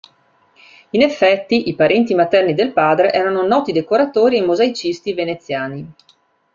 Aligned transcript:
In 0.89 1.03
effetti, 1.03 1.69
i 1.69 1.75
parenti 1.75 2.15
materni 2.15 2.55
del 2.55 2.73
padre 2.73 3.11
erano 3.13 3.45
noti 3.45 3.71
decoratori 3.71 4.37
e 4.37 4.41
mosaicisti 4.41 5.13
veneziani. 5.13 5.93